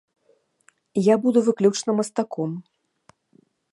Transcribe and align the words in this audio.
Я 1.13 1.19
буду 1.23 1.39
выключна 1.47 1.91
мастаком. 1.99 2.51